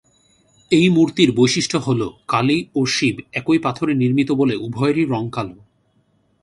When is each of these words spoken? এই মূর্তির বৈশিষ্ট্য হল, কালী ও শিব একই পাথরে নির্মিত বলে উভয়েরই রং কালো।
এই 0.71 0.87
মূর্তির 0.89 1.29
বৈশিষ্ট্য 1.31 1.77
হল, 1.77 2.01
কালী 2.27 2.59
ও 2.75 2.81
শিব 2.85 3.15
একই 3.33 3.59
পাথরে 3.59 3.93
নির্মিত 3.93 4.29
বলে 4.31 4.55
উভয়েরই 4.57 5.05
রং 5.05 5.23
কালো। 5.31 5.57